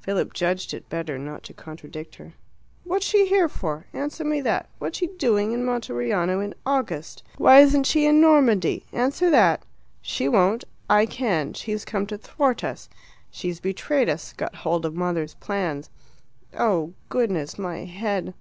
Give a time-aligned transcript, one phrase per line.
[0.00, 2.34] Philip judged it better not to contradict her.
[2.84, 3.86] "What's she here for?
[3.94, 4.68] Answer me that.
[4.78, 7.22] What's she doing in Monteriano in August?
[7.38, 8.84] Why isn't she in Normandy?
[8.92, 9.62] Answer that.
[10.02, 10.64] She won't.
[10.90, 12.90] I can: she's come to thwart us;
[13.30, 15.88] she's betrayed us got hold of mother's plans.
[16.52, 18.34] Oh, goodness, my head!"